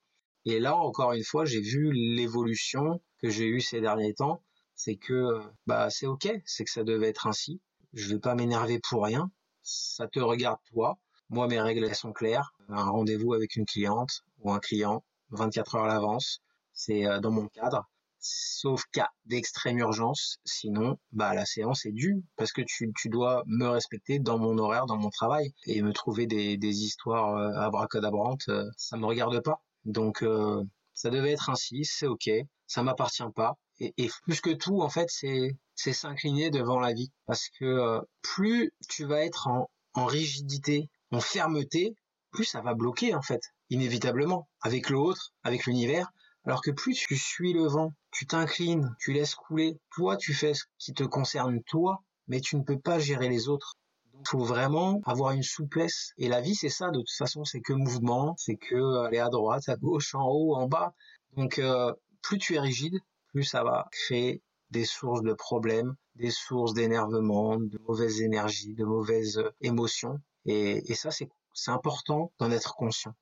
Et 0.47 0.59
là, 0.59 0.77
encore 0.77 1.13
une 1.13 1.25
fois, 1.25 1.45
j'ai 1.45 1.61
vu 1.61 1.93
l'évolution 1.93 3.01
que 3.21 3.29
j'ai 3.29 3.47
eue 3.47 3.61
ces 3.61 3.81
derniers 3.81 4.15
temps. 4.15 4.43
C'est 4.75 4.97
que 4.97 5.39
bah 5.67 5.91
c'est 5.91 6.07
ok, 6.07 6.33
c'est 6.47 6.65
que 6.65 6.71
ça 6.71 6.85
devait 6.85 7.09
être 7.09 7.27
ainsi. 7.27 7.61
Je 7.93 8.15
vais 8.15 8.21
pas 8.21 8.35
m'énerver 8.35 8.81
pour 8.89 9.05
rien. 9.05 9.31
Ça 9.63 10.09
te 10.09 10.21
regarde 10.21 10.59
toi. 10.73 10.99
Moi, 11.29 11.47
mes 11.49 11.61
règles 11.61 11.85
elles 11.85 11.95
sont 11.95 12.13
claires. 12.13 12.55
Un 12.69 12.85
rendez-vous 12.85 13.35
avec 13.35 13.57
une 13.57 13.67
cliente 13.67 14.25
ou 14.39 14.51
un 14.53 14.59
client, 14.59 15.05
24 15.31 15.75
heures 15.77 15.85
à 15.85 15.89
l'avance, 15.89 16.41
c'est 16.73 17.07
euh, 17.07 17.21
dans 17.21 17.31
mon 17.31 17.49
cadre 17.49 17.89
sauf 18.21 18.85
cas 18.93 19.09
d'extrême 19.25 19.79
urgence. 19.79 20.39
Sinon, 20.45 20.99
bah 21.13 21.35
la 21.35 21.47
séance 21.47 21.87
est 21.87 21.93
due 21.93 22.23
parce 22.37 22.53
que 22.53 22.63
tu, 22.63 22.93
tu 22.97 23.09
dois 23.09 23.43
me 23.47 23.67
respecter 23.67 24.19
dans 24.19 24.39
mon 24.39 24.59
horaire, 24.59 24.87
dans 24.87 24.99
mon 24.99 25.11
travail 25.11 25.53
et 25.67 25.83
me 25.83 25.93
trouver 25.93 26.27
des, 26.27 26.57
des 26.57 26.85
histoires 26.85 27.37
euh, 27.37 27.53
abracadabrantes, 27.61 28.49
euh, 28.49 28.71
ça 28.77 28.97
me 28.97 29.07
regarde 29.07 29.41
pas. 29.43 29.63
Donc 29.85 30.23
euh, 30.23 30.63
ça 30.95 31.11
devait 31.11 31.33
être 31.33 31.51
ainsi, 31.51 31.85
c'est 31.85 32.07
ok, 32.07 32.31
ça 32.67 32.83
m'appartient 32.83 33.23
pas. 33.35 33.57
Et, 33.81 34.11
plus 34.25 34.43
que 34.43 34.51
tout, 34.51 34.83
en 34.83 34.91
fait, 34.91 35.09
c'est 35.09 35.57
c'est 35.75 35.95
s'incliner 35.95 36.51
devant 36.51 36.79
la 36.79 36.93
vie 36.93 37.11
parce 37.25 37.49
que 37.59 38.01
plus 38.21 38.73
tu 38.91 39.07
vas 39.07 39.25
être 39.25 39.49
en 39.95 40.05
rigidité, 40.05 40.91
en 41.11 41.21
fermeté, 41.21 41.95
plus 42.31 42.45
ça 42.45 42.61
va 42.61 42.75
bloquer 42.75 43.15
en 43.15 43.23
fait, 43.23 43.41
inévitablement, 43.71 44.49
avec 44.61 44.91
l'autre, 44.91 45.33
avec 45.43 45.67
l'univers. 45.67 46.13
Alors 46.47 46.63
que 46.63 46.71
plus 46.71 46.95
tu 46.95 47.17
suis 47.19 47.53
le 47.53 47.67
vent, 47.67 47.93
tu 48.11 48.27
t'inclines, 48.27 48.97
tu 48.99 49.13
laisses 49.13 49.35
couler, 49.35 49.79
toi 49.95 50.17
tu 50.17 50.33
fais 50.33 50.55
ce 50.55 50.65
qui 50.79 50.95
te 50.95 51.05
concerne 51.05 51.63
toi, 51.65 52.03
mais 52.29 52.41
tu 52.41 52.57
ne 52.57 52.63
peux 52.63 52.79
pas 52.79 52.99
gérer 52.99 53.29
les 53.29 53.49
autres. 53.49 53.75
Il 54.15 54.29
faut 54.29 54.45
vraiment 54.45 55.03
avoir 55.05 55.33
une 55.33 55.43
souplesse. 55.43 56.13
Et 56.17 56.29
la 56.29 56.41
vie, 56.41 56.55
c'est 56.55 56.71
ça, 56.71 56.91
de 56.91 56.99
toute 56.99 57.11
façon, 57.11 57.45
c'est 57.45 57.61
que 57.61 57.75
mouvement, 57.75 58.35
c'est 58.39 58.57
que 58.57 59.05
aller 59.05 59.19
à 59.19 59.29
droite, 59.29 59.69
à 59.69 59.77
gauche, 59.77 60.15
en 60.15 60.27
haut, 60.29 60.55
en 60.55 60.67
bas. 60.67 60.95
Donc, 61.37 61.59
euh, 61.59 61.93
plus 62.23 62.39
tu 62.39 62.55
es 62.55 62.61
rigide, 62.61 62.99
plus 63.29 63.45
ça 63.45 63.63
va 63.63 63.89
créer 63.93 64.43
des 64.71 64.85
sources 64.85 65.23
de 65.23 65.35
problèmes, 65.35 65.95
des 66.17 66.31
sources 66.31 66.75
d'énervement, 66.75 67.57
de 67.59 67.79
mauvaises 67.87 68.23
énergies, 68.23 68.75
de 68.75 68.85
mauvaises 68.85 69.43
émotions. 69.61 70.21
Et, 70.47 70.91
et 70.91 70.95
ça, 70.95 71.11
c'est 71.11 71.29
important 71.67 72.33
d'en 72.39 72.51
être 72.51 72.75
conscient 72.75 73.15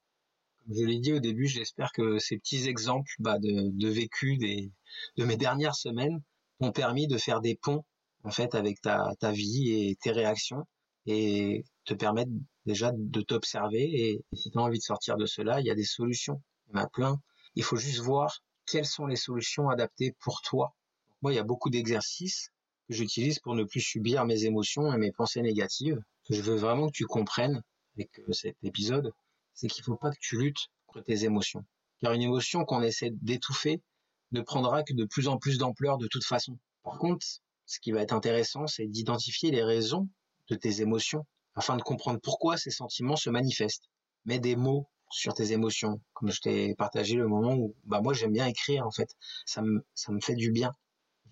je 0.68 0.84
l'ai 0.84 0.98
dit 0.98 1.12
au 1.12 1.18
début, 1.20 1.46
j'espère 1.46 1.92
que 1.92 2.18
ces 2.18 2.38
petits 2.38 2.68
exemples 2.68 3.10
bah, 3.18 3.38
de, 3.38 3.70
de 3.70 3.88
vécu 3.88 4.36
des, 4.36 4.70
de 5.16 5.24
mes 5.24 5.36
dernières 5.36 5.74
semaines 5.74 6.22
m'ont 6.60 6.72
permis 6.72 7.06
de 7.06 7.18
faire 7.18 7.40
des 7.40 7.54
ponts 7.54 7.84
en 8.24 8.30
fait 8.30 8.54
avec 8.54 8.80
ta, 8.80 9.14
ta 9.20 9.32
vie 9.32 9.70
et 9.70 9.96
tes 9.96 10.10
réactions 10.10 10.66
et 11.06 11.64
te 11.84 11.94
permettre 11.94 12.30
déjà 12.66 12.92
de 12.94 13.20
t'observer 13.22 13.82
et, 13.82 14.24
si 14.34 14.50
tu 14.50 14.58
as 14.58 14.62
envie 14.62 14.78
de 14.78 14.82
sortir 14.82 15.16
de 15.16 15.26
cela, 15.26 15.60
il 15.60 15.66
y 15.66 15.70
a 15.70 15.74
des 15.74 15.84
solutions, 15.84 16.42
il 16.68 16.76
y 16.76 16.80
en 16.80 16.82
a 16.84 16.88
plein. 16.88 17.20
Il 17.54 17.62
faut 17.62 17.76
juste 17.76 18.00
voir 18.00 18.42
quelles 18.66 18.86
sont 18.86 19.06
les 19.06 19.16
solutions 19.16 19.70
adaptées 19.70 20.14
pour 20.20 20.42
toi. 20.42 20.74
Moi, 21.22 21.32
il 21.32 21.36
y 21.36 21.40
a 21.40 21.44
beaucoup 21.44 21.70
d'exercices 21.70 22.50
que 22.86 22.94
j'utilise 22.94 23.38
pour 23.38 23.54
ne 23.54 23.64
plus 23.64 23.80
subir 23.80 24.26
mes 24.26 24.44
émotions 24.44 24.92
et 24.92 24.98
mes 24.98 25.12
pensées 25.12 25.40
négatives. 25.40 25.98
Je 26.28 26.42
veux 26.42 26.56
vraiment 26.56 26.88
que 26.88 26.92
tu 26.92 27.06
comprennes 27.06 27.62
avec 27.96 28.18
euh, 28.20 28.32
cet 28.32 28.56
épisode 28.62 29.12
c'est 29.58 29.66
qu'il 29.66 29.82
faut 29.82 29.96
pas 29.96 30.12
que 30.12 30.20
tu 30.20 30.38
luttes 30.38 30.68
contre 30.86 31.04
tes 31.04 31.24
émotions. 31.24 31.64
Car 32.00 32.12
une 32.12 32.22
émotion 32.22 32.64
qu'on 32.64 32.80
essaie 32.80 33.10
d'étouffer 33.10 33.82
ne 34.30 34.40
prendra 34.40 34.84
que 34.84 34.92
de 34.92 35.04
plus 35.04 35.26
en 35.26 35.36
plus 35.36 35.58
d'ampleur 35.58 35.98
de 35.98 36.06
toute 36.06 36.24
façon. 36.24 36.56
Par 36.84 36.96
contre, 36.98 37.26
ce 37.66 37.80
qui 37.80 37.90
va 37.90 38.02
être 38.02 38.12
intéressant, 38.12 38.68
c'est 38.68 38.86
d'identifier 38.86 39.50
les 39.50 39.64
raisons 39.64 40.08
de 40.48 40.54
tes 40.54 40.80
émotions 40.80 41.26
afin 41.56 41.76
de 41.76 41.82
comprendre 41.82 42.20
pourquoi 42.20 42.56
ces 42.56 42.70
sentiments 42.70 43.16
se 43.16 43.30
manifestent. 43.30 43.88
Mets 44.26 44.38
des 44.38 44.54
mots 44.54 44.86
sur 45.10 45.34
tes 45.34 45.50
émotions, 45.50 46.00
comme 46.12 46.30
je 46.30 46.40
t'ai 46.40 46.74
partagé 46.76 47.16
le 47.16 47.26
moment 47.26 47.54
où 47.54 47.74
bah 47.84 48.00
moi 48.00 48.12
j'aime 48.14 48.32
bien 48.32 48.46
écrire 48.46 48.86
en 48.86 48.92
fait, 48.92 49.16
ça 49.44 49.62
me 49.62 49.84
ça 49.94 50.12
me 50.12 50.20
fait 50.20 50.36
du 50.36 50.52
bien. 50.52 50.72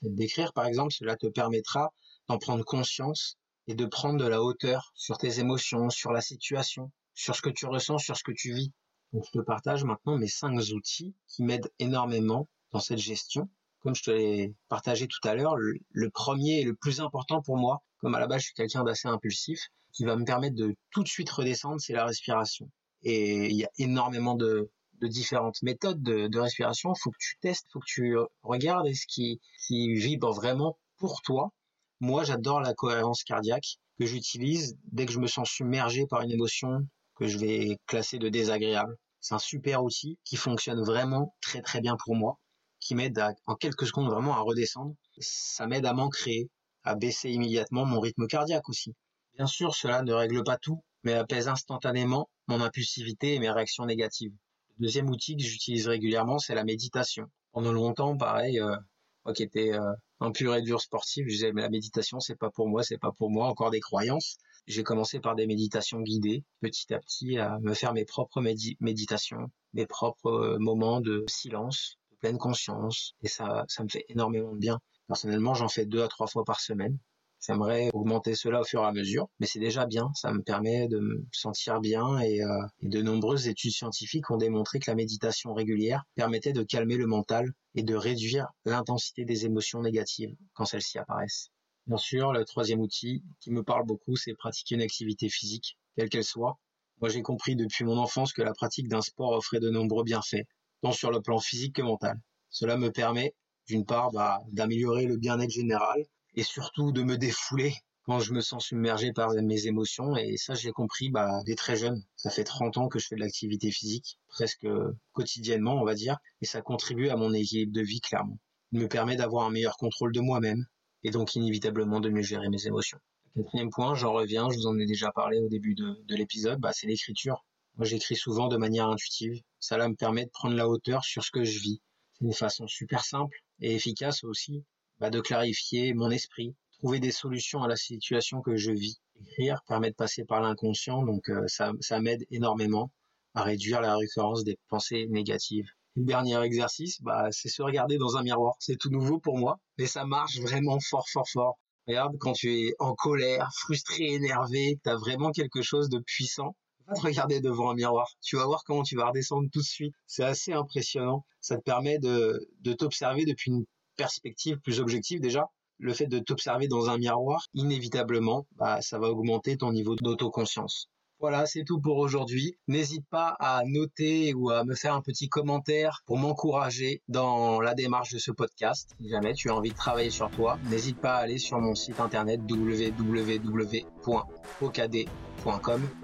D'écrire 0.03 0.53
par 0.53 0.67
exemple, 0.67 0.93
cela 0.93 1.17
te 1.17 1.29
permettra 1.29 1.93
d'en 2.27 2.39
prendre 2.39 2.65
conscience 2.65 3.37
et 3.69 3.75
de 3.77 3.87
prendre 3.87 4.19
de 4.19 4.27
la 4.27 4.43
hauteur 4.43 4.91
sur 4.97 5.17
tes 5.17 5.39
émotions, 5.39 5.91
sur 5.91 6.11
la 6.13 6.21
situation, 6.21 6.91
sur 7.17 7.35
ce 7.35 7.43
que 7.43 7.51
tu 7.51 7.67
ressens, 7.67 7.99
sur 7.99 8.17
ce 8.17 8.23
que 8.23 8.31
tu 8.31 8.53
vis. 8.53 8.73
Donc 9.13 9.25
je 9.27 9.39
te 9.39 9.45
partage 9.45 9.83
maintenant 9.83 10.17
mes 10.19 10.29
cinq 10.29 10.55
outils 10.73 11.15
qui 11.27 11.43
m'aident 11.43 11.73
énormément 11.81 12.49
dans 12.73 12.79
cette 12.79 12.99
gestion. 12.99 13.49
comme 13.81 13.95
je 13.95 14.03
te 14.03 14.11
l'ai 14.11 14.55
partagé 14.69 15.09
tout 15.09 15.27
à 15.27 15.35
l'heure, 15.35 15.57
le, 15.57 16.11
premier 16.11 16.61
et 16.61 16.65
le 16.65 16.75
plus 16.75 17.01
important 17.01 17.41
pour 17.41 17.57
moi, 17.57 17.83
comme 17.99 18.15
à 18.15 18.21
la 18.21 18.27
base 18.27 18.43
je 18.43 18.47
suis 18.47 18.55
quelqu'un 18.55 18.85
d'assez 18.85 19.09
impulsif, 19.09 19.61
qui 19.93 20.05
va 20.05 20.17
me 20.17 20.25
permettre 20.25 20.57
de 20.57 20.77
tout 20.91 21.03
de 21.03 21.09
suite 21.09 21.31
redescendre, 21.31 21.81
c'est 21.81 21.95
la 21.95 22.05
respiration. 22.05 22.71
Et 23.03 23.47
il 23.47 23.57
y 23.57 23.65
a 23.65 23.71
énormément 23.79 24.35
de, 24.35 24.71
différentes 25.01 25.63
méthodes 25.63 26.03
de, 26.03 26.39
respiration. 26.39 26.93
Il 26.93 27.01
faut 27.01 27.11
que 27.11 27.19
tu 27.19 27.39
testes, 27.41 27.67
il 27.69 27.73
faut 27.73 27.81
que 27.81 27.87
tu 27.87 28.17
regardes 28.43 28.93
ce 28.93 29.07
qui, 29.07 29.41
qui 29.67 29.95
vibre 29.95 30.33
vraiment 30.33 30.79
pour 30.99 31.23
toi. 31.23 31.53
Moi, 32.01 32.25
j'adore 32.25 32.61
la 32.61 32.75
cohérence 32.75 33.25
cardiaque 33.25 33.79
que 33.99 34.05
j'utilise 34.05 34.77
dès 34.85 35.07
que 35.07 35.13
je 35.13 35.21
me 35.21 35.27
sens 35.29 35.49
submergé 35.49 36.07
par 36.07 36.21
une 36.23 36.33
émotion 36.33 36.87
que 37.17 37.27
je 37.27 37.39
vais 37.39 37.79
classer 37.87 38.19
de 38.19 38.29
désagréable. 38.29 38.97
C'est 39.21 39.35
un 39.35 39.39
super 39.39 39.83
outil 39.83 40.19
qui 40.25 40.37
fonctionne 40.37 40.83
vraiment 40.83 41.35
très 41.41 41.63
très 41.63 41.81
bien 41.81 41.97
pour 41.97 42.15
moi, 42.15 42.39
qui 42.81 42.95
m'aide 42.95 43.21
en 43.47 43.57
quelques 43.57 43.87
secondes 43.87 44.11
vraiment 44.11 44.35
à 44.35 44.41
redescendre. 44.41 44.95
Ça 45.19 45.67
m'aide 45.67 45.87
à 45.87 45.93
m'ancrer, 45.93 46.49
à 46.85 46.95
baisser 46.95 47.31
immédiatement 47.31 47.85
mon 47.85 47.99
rythme 47.99 48.27
cardiaque 48.27 48.69
aussi. 48.69 48.95
Bien 49.35 49.47
sûr, 49.47 49.75
cela 49.75 50.03
ne 50.03 50.13
règle 50.13 50.45
pas 50.45 50.57
tout, 50.57 50.83
mais 51.03 51.15
apaise 51.15 51.49
instantanément 51.49 52.29
mon 52.47 52.61
impulsivité 52.61 53.35
et 53.35 53.39
mes 53.39 53.51
réactions 53.51 53.87
négatives. 53.87 54.33
Le 54.79 54.85
deuxième 54.85 55.11
outil 55.11 55.37
que 55.37 55.43
j'utilise 55.43 55.89
régulièrement, 55.89 56.39
c'est 56.39 56.55
la 56.55 56.65
méditation. 56.65 57.27
Pendant 57.53 57.73
longtemps, 57.73 58.17
pareil, 58.17 58.61
euh, 58.61 58.77
moi 59.25 59.35
qui 59.35 59.43
étais 59.43 59.73
euh, 59.73 59.93
un 60.21 60.31
pur 60.31 60.55
et 60.55 60.63
dur 60.63 60.81
sportif, 60.81 61.25
je 61.27 61.33
disais 61.33 61.53
mais 61.53 61.63
la 61.63 61.71
méditation 61.71 62.21
c'est 62.21 62.37
pas 62.37 62.51
pour 62.51 62.69
moi, 62.69 62.83
c'est 62.83 62.99
pas 62.99 63.13
pour 63.13 63.31
moi, 63.31 63.49
encore 63.49 63.71
des 63.71 63.81
croyances. 63.81 64.37
J'ai 64.67 64.83
commencé 64.83 65.21
par 65.21 65.37
des 65.37 65.47
méditations 65.47 66.01
guidées, 66.01 66.45
petit 66.61 66.93
à 66.93 66.99
petit 66.99 67.39
à 67.39 67.59
me 67.61 67.73
faire 67.73 67.93
mes 67.93 68.05
propres 68.05 68.41
méditations, 68.81 69.51
mes 69.75 69.87
propres 69.87 70.31
euh, 70.31 70.59
moments 70.59 71.01
de 71.01 71.25
silence, 71.29 71.99
de 72.11 72.17
pleine 72.17 72.39
conscience, 72.39 73.15
et 73.23 73.29
ça, 73.29 73.65
ça 73.69 73.85
me 73.85 73.89
fait 73.89 74.05
énormément 74.09 74.53
de 74.53 74.59
bien. 74.59 74.81
Personnellement, 75.07 75.55
j'en 75.55 75.69
fais 75.69 75.87
deux 75.87 76.03
à 76.03 76.09
trois 76.09 76.27
fois 76.27 76.43
par 76.45 76.59
semaine. 76.59 76.99
J'aimerais 77.39 77.91
augmenter 77.93 78.35
cela 78.35 78.63
au 78.63 78.65
fur 78.65 78.83
et 78.83 78.87
à 78.87 78.93
mesure, 78.93 79.29
mais 79.39 79.47
c'est 79.47 79.61
déjà 79.61 79.87
bien. 79.87 80.11
Ça 80.15 80.33
me 80.33 80.43
permet 80.43 80.89
de 80.89 80.99
me 80.99 81.25
sentir 81.31 81.81
bien 81.81 82.19
et, 82.19 82.43
euh, 82.43 82.67
et, 82.83 82.89
de 82.89 83.03
nombreuses 83.03 83.47
études 83.47 83.71
scientifiques 83.71 84.31
ont 84.33 84.37
démontré 84.37 84.81
que 84.81 84.91
la 84.91 84.97
méditation 84.97 85.55
régulière 85.55 86.03
permettait 86.17 86.53
de 86.53 86.65
calmer 86.65 86.97
le 86.97 87.07
mental 87.07 87.53
et 87.77 87.85
de 87.85 87.95
réduire 87.95 88.49
l'intensité 88.65 89.25
des 89.25 89.47
émotions 89.47 89.81
négatives 89.81 90.35
quand 90.55 90.65
celles-ci 90.65 90.99
apparaissent. 90.99 91.53
Bien 91.87 91.99
sûr, 91.99 92.33
le 92.33 92.45
troisième 92.45 92.81
outil 92.81 93.23
qui 93.41 93.53
me 93.53 93.63
parle 93.63 93.87
beaucoup, 93.87 94.17
c'est 94.17 94.35
pratiquer 94.35 94.75
une 94.75 94.83
activité 94.83 95.29
physique, 95.29 95.79
quelle 95.97 96.09
qu'elle 96.09 96.25
soit. 96.25 96.59
Moi, 97.01 97.11
j'ai 97.11 97.23
compris 97.23 97.55
depuis 97.55 97.85
mon 97.85 97.97
enfance 97.97 98.33
que 98.33 98.43
la 98.43 98.55
pratique 98.55 98.89
d'un 98.89 99.03
sport 99.03 99.31
offrait 99.33 99.61
de 99.61 99.71
nombreux 99.71 100.03
bienfaits, 100.03 100.47
tant 100.83 100.91
sur 100.91 101.13
le 101.13 101.21
plan 101.21 101.39
physique 101.39 101.77
que 101.77 101.83
mental. 101.83 102.19
Cela 102.51 102.77
me 102.77 102.91
permet, 102.91 103.35
d'une 103.69 103.85
part, 103.85 104.11
bah, 104.11 104.41
d'améliorer 104.51 105.07
le 105.07 105.17
bien-être 105.17 105.51
général, 105.51 106.05
et 106.35 106.43
surtout 106.43 106.91
de 106.91 107.03
me 107.03 107.17
défouler 107.17 107.73
quand 108.03 108.19
je 108.19 108.33
me 108.33 108.41
sens 108.41 108.67
submergé 108.67 109.13
par 109.13 109.31
mes 109.35 109.67
émotions. 109.67 110.17
Et 110.17 110.37
ça, 110.37 110.55
j'ai 110.55 110.73
compris 110.73 111.11
bah, 111.11 111.41
dès 111.47 111.55
très 111.55 111.77
jeune. 111.77 112.03
Ça 112.17 112.31
fait 112.31 112.45
30 112.45 112.79
ans 112.79 112.89
que 112.89 112.99
je 112.99 113.07
fais 113.07 113.15
de 113.15 113.21
l'activité 113.21 113.71
physique, 113.71 114.19
presque 114.27 114.67
quotidiennement, 115.13 115.81
on 115.81 115.85
va 115.85 115.95
dire, 115.95 116.17
et 116.41 116.47
ça 116.47 116.63
contribue 116.63 117.11
à 117.11 117.17
mon 117.17 117.33
équilibre 117.33 117.73
de 117.73 117.83
vie, 117.83 118.01
clairement. 118.01 118.41
Il 118.73 118.81
me 118.81 118.89
permet 118.89 119.15
d'avoir 119.15 119.47
un 119.47 119.51
meilleur 119.51 119.77
contrôle 119.77 120.13
de 120.13 120.21
moi-même, 120.21 120.67
et 121.05 121.11
donc 121.11 121.35
inévitablement 121.35 122.01
de 122.01 122.09
mieux 122.09 122.23
gérer 122.23 122.49
mes 122.49 122.67
émotions. 122.67 122.99
quatrième 123.35 123.71
point, 123.71 123.95
j'en 123.95 124.13
reviens, 124.13 124.49
je 124.51 124.57
vous 124.57 124.67
en 124.67 124.79
ai 124.79 124.87
déjà 124.87 125.11
parlé 125.13 125.39
au 125.39 125.49
début 125.49 125.75
de, 125.75 125.97
l'épisode, 126.09 126.59
bah, 126.61 126.73
c'est 126.73 126.87
l'écriture. 126.87 127.45
Moi, 127.77 127.87
j'écris 127.87 128.17
souvent 128.17 128.49
de 128.49 128.57
manière 128.57 128.89
intuitive. 128.89 129.43
Ça 129.61 129.77
là 129.77 129.89
me 129.89 129.95
permet 129.95 130.25
de 130.25 130.31
prendre 130.31 130.55
la 130.55 130.69
hauteur 130.69 131.05
sur 131.05 131.23
ce 131.23 131.31
que 131.31 131.45
je 131.45 131.59
vis. 131.61 131.81
C'est 132.13 132.25
une 132.25 132.33
façon 132.33 132.67
super 132.67 133.05
simple 133.05 133.37
et 133.61 133.75
efficace 133.75 134.25
aussi 134.25 134.65
bah, 134.99 135.11
de 135.11 135.21
clarifier 135.21 135.93
mon 135.93 136.11
esprit, 136.11 136.55
trouver 136.79 137.01
des 137.01 137.11
solutions 137.11 137.63
à 137.63 137.69
la 137.69 137.77
situation 137.77 138.41
que 138.41 138.57
je 138.57 138.73
vis. 138.73 139.01
Écrire 139.21 139.61
permet 139.67 139.91
de 139.91 139.97
passer 139.97 140.25
par 140.25 140.41
l'inconscient, 140.41 141.03
donc 141.03 141.29
euh, 141.29 141.47
ça, 141.47 141.73
ça 141.81 142.01
m'aide 142.01 142.25
énormément 142.31 142.91
à 143.35 143.43
réduire 143.43 143.83
la 143.83 143.97
récurrence 143.97 144.45
des 144.45 144.59
pensées 144.69 145.07
négatives. 145.11 145.69
Le 145.97 146.05
dernier 146.05 146.41
exercice, 146.43 147.01
bah, 147.03 147.29
c'est 147.33 147.49
se 147.49 147.63
regarder 147.63 147.99
dans 147.99 148.17
un 148.17 148.23
miroir. 148.23 148.55
C'est 148.61 148.77
tout 148.77 148.91
nouveau 148.91 149.19
pour 149.19 149.39
moi, 149.39 149.59
mais 149.79 149.87
ça 149.87 150.05
marche 150.05 150.39
vraiment 150.41 150.79
fort, 150.81 151.09
fort, 151.09 151.29
fort. 151.29 151.59
Regarde, 151.87 152.17
quand 152.19 152.33
tu 152.33 152.53
es 152.53 152.75
en 152.79 152.95
colère, 152.95 153.51
frustré, 153.55 154.13
énervé, 154.13 154.79
tu 154.83 154.91
as 154.91 154.97
vraiment 154.97 155.31
quelque 155.31 155.63
chose 155.63 155.89
de 155.89 155.99
puissant. 155.99 156.55
Va 156.87 156.95
te 156.95 157.01
regarder 157.01 157.41
devant 157.41 157.71
un 157.71 157.75
miroir. 157.75 158.09
Tu 158.23 158.37
vas 158.37 158.45
voir 158.45 158.63
comment 158.65 158.83
tu 158.83 158.97
vas 158.97 159.09
redescendre 159.09 159.49
tout 159.53 159.61
de 159.61 159.65
suite. 159.65 159.95
C'est 160.07 160.25
assez 160.25 160.53
impressionnant. 160.53 161.25
Ça 161.41 161.57
te 161.57 161.63
permet 161.63 161.99
de, 161.99 162.47
de 162.61 162.73
t'observer 162.73 163.25
depuis 163.25 163.51
une 163.51 163.65
perspective 163.97 164.59
plus 164.61 164.81
objective 164.81 165.21
déjà, 165.21 165.49
le 165.79 165.93
fait 165.93 166.07
de 166.07 166.19
t'observer 166.19 166.69
dans 166.69 166.89
un 166.91 166.99
miroir, 166.99 167.47
inévitablement, 167.55 168.47
bah, 168.53 168.81
ça 168.83 168.99
va 168.99 169.09
augmenter 169.11 169.57
ton 169.57 169.73
niveau 169.73 169.95
d'autoconscience. 169.97 170.89
Voilà, 171.19 171.47
c'est 171.47 171.65
tout 171.65 171.81
pour 171.81 171.97
aujourd'hui. 171.97 172.59
N'hésite 172.69 173.07
pas 173.09 173.35
à 173.41 173.63
noter 173.65 174.35
ou 174.35 174.51
à 174.51 174.65
me 174.65 174.75
faire 174.75 174.95
un 174.95 175.01
petit 175.01 175.31
commentaire 175.31 176.03
pour 176.05 176.19
m'encourager 176.19 177.03
dans 177.09 177.59
la 177.61 177.73
démarche 177.73 178.13
de 178.13 178.19
ce 178.19 178.31
podcast. 178.31 178.91
Si 179.01 179.09
jamais 179.09 179.33
tu 179.33 179.49
as 179.49 179.55
envie 179.55 179.71
de 179.71 179.77
travailler 179.77 180.11
sur 180.11 180.31
toi, 180.31 180.59
n'hésite 180.71 181.01
pas 181.01 181.15
à 181.15 181.21
aller 181.21 181.39
sur 181.39 181.59
mon 181.59 181.75
site 181.75 182.01
internet 182.01 182.41
www.ocad.com, 182.49 183.49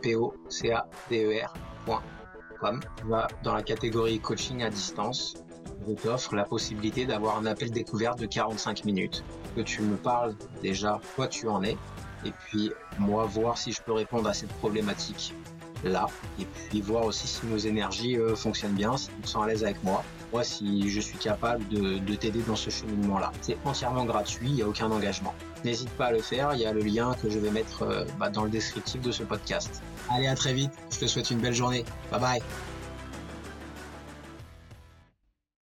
p 0.00 0.16
o 0.16 0.34
c 0.48 0.70
a 0.70 0.88
d 1.10 1.24
e 1.24 1.42
Va 3.04 3.28
dans 3.42 3.54
la 3.54 3.62
catégorie 3.62 4.18
coaching 4.18 4.62
à 4.62 4.70
distance 4.70 5.34
je 5.86 5.92
t'offre 5.94 6.34
la 6.34 6.44
possibilité 6.44 7.06
d'avoir 7.06 7.38
un 7.38 7.46
appel 7.46 7.70
découverte 7.70 8.18
de 8.18 8.26
45 8.26 8.84
minutes, 8.84 9.24
que 9.56 9.62
tu 9.62 9.82
me 9.82 9.96
parles 9.96 10.34
déjà 10.62 11.00
quoi 11.16 11.28
tu 11.28 11.48
en 11.48 11.62
es, 11.62 11.76
et 12.24 12.32
puis 12.32 12.72
moi 12.98 13.24
voir 13.24 13.58
si 13.58 13.72
je 13.72 13.82
peux 13.82 13.92
répondre 13.92 14.28
à 14.28 14.34
cette 14.34 14.52
problématique 14.54 15.34
là, 15.84 16.06
et 16.40 16.44
puis 16.44 16.80
voir 16.80 17.04
aussi 17.04 17.26
si 17.26 17.46
nos 17.46 17.58
énergies 17.58 18.16
euh, 18.16 18.36
fonctionnent 18.36 18.74
bien, 18.74 18.96
si 18.96 19.08
tu 19.08 19.22
te 19.22 19.28
sens 19.28 19.44
à 19.44 19.46
l'aise 19.48 19.64
avec 19.64 19.82
moi, 19.82 20.04
moi 20.32 20.44
si 20.44 20.88
je 20.88 21.00
suis 21.00 21.18
capable 21.18 21.66
de, 21.68 22.14
t'aider 22.14 22.40
dans 22.46 22.56
ce 22.56 22.70
cheminement-là. 22.70 23.32
C'est 23.40 23.56
entièrement 23.64 24.04
gratuit, 24.04 24.48
il 24.48 24.54
n'y 24.54 24.62
a 24.62 24.68
aucun 24.68 24.90
engagement. 24.90 25.34
N'hésite 25.64 25.90
pas 25.90 26.06
à 26.06 26.12
le 26.12 26.20
faire, 26.20 26.54
il 26.54 26.60
y 26.60 26.66
a 26.66 26.72
le 26.72 26.82
lien 26.82 27.14
que 27.20 27.30
je 27.30 27.38
vais 27.38 27.50
mettre 27.50 27.82
euh, 27.82 28.04
bah, 28.18 28.30
dans 28.30 28.44
le 28.44 28.50
descriptif 28.50 29.00
de 29.00 29.12
ce 29.12 29.22
podcast. 29.22 29.82
Allez, 30.10 30.26
à 30.26 30.34
très 30.34 30.52
vite, 30.52 30.72
je 30.90 31.00
te 31.00 31.06
souhaite 31.06 31.30
une 31.30 31.40
belle 31.40 31.54
journée. 31.54 31.84
Bye 32.10 32.20
bye 32.20 32.71